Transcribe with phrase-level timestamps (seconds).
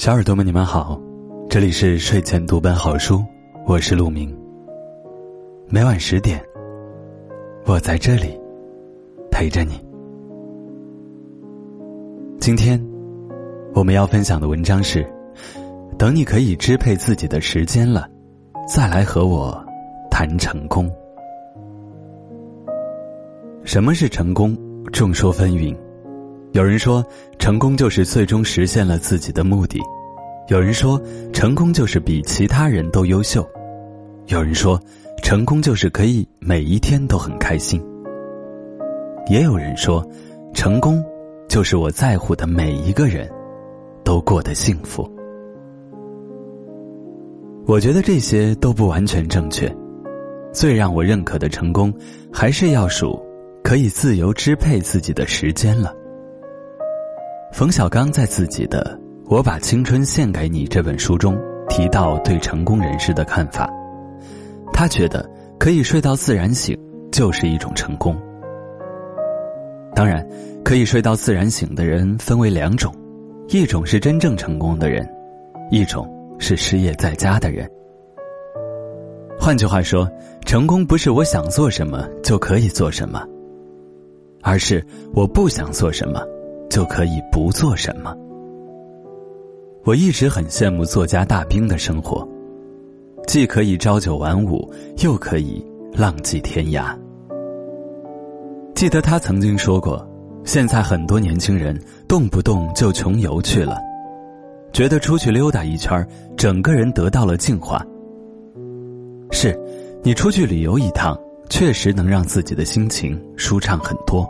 [0.00, 0.98] 小耳朵们，你们好，
[1.50, 3.22] 这里是睡前读本好书，
[3.66, 4.34] 我是陆明。
[5.68, 6.42] 每晚十点，
[7.66, 8.34] 我在这里
[9.30, 9.78] 陪着你。
[12.38, 12.82] 今天
[13.74, 15.06] 我们要分享的文章是：
[15.98, 18.08] 等你可以支配自己的时间了，
[18.66, 19.62] 再来和我
[20.10, 20.90] 谈成功。
[23.64, 24.56] 什么是成功？
[24.94, 25.76] 众说纷纭。
[26.52, 27.04] 有人说，
[27.38, 29.78] 成功就是最终实现了自己的目的；
[30.48, 31.00] 有人说，
[31.32, 33.40] 成功就是比其他人都优秀；
[34.26, 34.80] 有人说，
[35.22, 37.80] 成功就是可以每一天都很开心；
[39.30, 40.04] 也有人说，
[40.52, 41.00] 成功
[41.48, 43.30] 就是我在乎的每一个人
[44.02, 45.08] 都过得幸福。
[47.64, 49.72] 我觉得这些都不完全正确。
[50.52, 51.94] 最让我认可的成功，
[52.32, 53.16] 还是要数
[53.62, 55.94] 可以自由支配自己的时间了。
[57.52, 58.98] 冯小刚在自己的
[59.28, 61.36] 《我把青春献给你》这本书中
[61.68, 63.68] 提到对成功人士的看法，
[64.72, 66.78] 他觉得可以睡到自然醒
[67.10, 68.16] 就是一种成功。
[69.94, 70.26] 当然，
[70.64, 72.94] 可以睡到自然醒的人分为两种，
[73.48, 75.06] 一种是真正成功的人，
[75.72, 77.68] 一种是失业在家的人。
[79.38, 80.08] 换句话说，
[80.46, 83.26] 成功不是我想做什么就可以做什么，
[84.40, 86.24] 而是我不想做什么。
[86.70, 88.16] 就可以不做什么。
[89.84, 92.26] 我一直很羡慕作家大兵的生活，
[93.26, 94.70] 既可以朝九晚五，
[95.02, 96.96] 又可以浪迹天涯。
[98.74, 100.06] 记得他曾经说过，
[100.44, 103.78] 现在很多年轻人动不动就穷游去了，
[104.72, 107.84] 觉得出去溜达一圈，整个人得到了净化。
[109.32, 109.58] 是，
[110.02, 111.18] 你出去旅游一趟，
[111.48, 114.28] 确实能让自己的心情舒畅很多，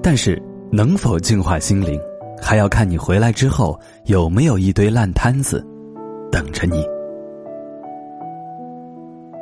[0.00, 0.40] 但是。
[0.70, 1.98] 能否净化心灵，
[2.40, 5.64] 还要看你回来之后有没有一堆烂摊子
[6.30, 6.84] 等着你。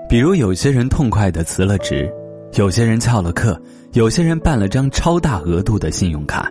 [0.08, 2.08] 比如，有些人痛快的辞了职，
[2.56, 3.60] 有些人翘了课，
[3.94, 6.48] 有些人办了张超大额度的信用卡。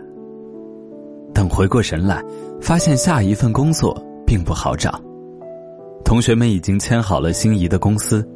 [1.32, 2.22] 等回过神来，
[2.60, 3.96] 发现下一份工作
[4.26, 5.00] 并不好找，
[6.04, 8.26] 同学们已经签好了心仪的公司，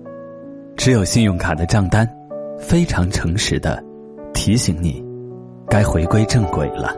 [0.76, 2.08] 只有信用卡的账单，
[2.58, 3.82] 非常诚实的
[4.32, 5.07] 提醒你。
[5.70, 6.94] 该回归正轨了。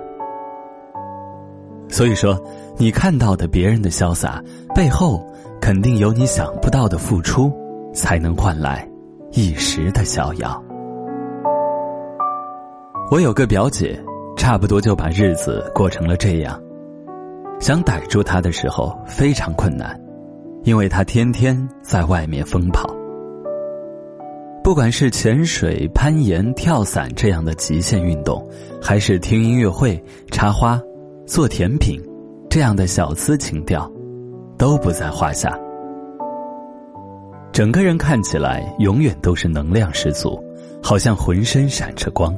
[1.89, 2.41] 所以说，
[2.77, 4.43] 你看到的别人的潇洒，
[4.75, 5.27] 背后
[5.61, 7.53] 肯定有你想不到的付出，
[7.93, 8.89] 才能换来
[9.33, 10.63] 一时的逍遥。
[13.11, 14.01] 我有个表姐，
[14.37, 16.61] 差不多就把日子过成了这样。
[17.59, 20.01] 想逮住她的时候非常困难，
[20.63, 22.89] 因为她天天在外面疯跑。
[24.71, 28.49] 不管是潜水、攀岩、跳伞这样的极限运动，
[28.81, 30.01] 还是听音乐会、
[30.31, 30.81] 插花、
[31.27, 32.01] 做甜品，
[32.49, 33.91] 这样的小资情调，
[34.57, 35.59] 都不在话下。
[37.51, 40.41] 整个人看起来永远都是能量十足，
[40.81, 42.33] 好像浑身闪着光。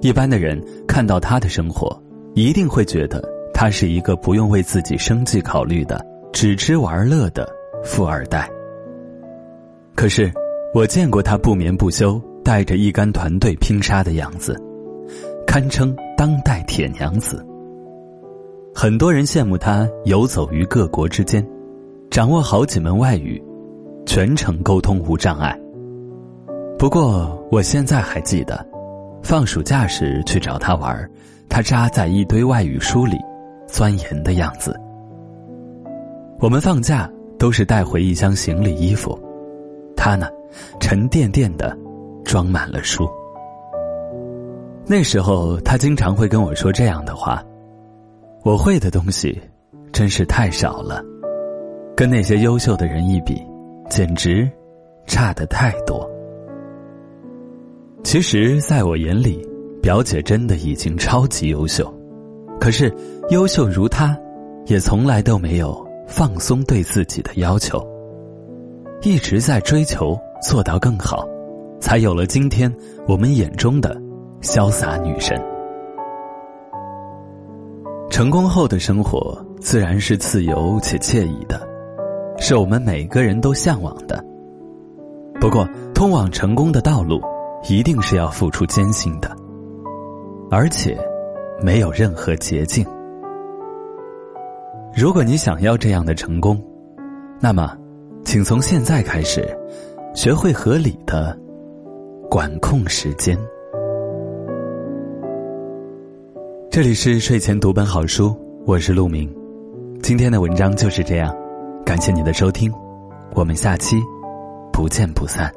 [0.00, 2.00] 一般的人看到他的生活，
[2.34, 3.20] 一定会觉得
[3.52, 6.00] 他是一个不用为自己生计考虑的、
[6.32, 7.44] 只吃玩乐的
[7.82, 8.48] 富二代。
[9.96, 10.32] 可是。
[10.74, 14.54] 我见过他不眠不休、带着一干团队拼杀的样子，
[15.46, 17.44] 堪称当代铁娘子。
[18.74, 21.44] 很多人羡慕他游走于各国之间，
[22.10, 23.42] 掌握好几门外语，
[24.04, 25.58] 全程沟通无障碍。
[26.78, 28.64] 不过，我现在还记得，
[29.22, 31.10] 放暑假时去找他玩，
[31.48, 33.16] 他扎在一堆外语书里
[33.66, 34.78] 钻研的样子。
[36.40, 39.18] 我们放假都是带回一箱行李衣服，
[39.96, 40.28] 他呢？
[40.80, 41.76] 沉甸甸的，
[42.24, 43.08] 装满了书。
[44.86, 47.44] 那时候，他经常会跟我说这样的话
[48.44, 49.38] ：“我会的东西，
[49.92, 51.04] 真是太少了，
[51.94, 53.40] 跟那些优秀的人一比，
[53.90, 54.50] 简直
[55.06, 56.08] 差的太多。”
[58.02, 59.46] 其实，在我眼里，
[59.82, 61.92] 表姐真的已经超级优秀。
[62.58, 62.90] 可是，
[63.28, 64.18] 优秀如她，
[64.66, 67.86] 也从来都没有放松对自己的要求，
[69.02, 70.18] 一直在追求。
[70.40, 71.26] 做到更好，
[71.80, 72.72] 才有了今天
[73.06, 74.00] 我们眼中的
[74.40, 75.36] 潇洒女神。
[78.10, 81.60] 成功后的生活自然是自由且惬意的，
[82.38, 84.24] 是我们每个人都向往的。
[85.40, 87.20] 不过，通往成功的道路
[87.68, 89.30] 一定是要付出艰辛的，
[90.50, 90.96] 而且
[91.60, 92.86] 没有任何捷径。
[94.94, 96.60] 如果你想要这样的成功，
[97.40, 97.76] 那么，
[98.24, 99.57] 请从现在开始。
[100.18, 101.38] 学会合理的
[102.28, 103.38] 管控时间。
[106.72, 108.36] 这里是睡前读本好书，
[108.66, 109.32] 我是陆明。
[110.02, 111.32] 今天的文章就是这样，
[111.86, 112.68] 感谢你的收听，
[113.36, 113.94] 我们下期
[114.72, 115.54] 不见不散。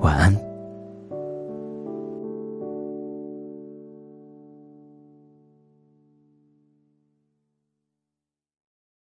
[0.00, 0.45] 晚安。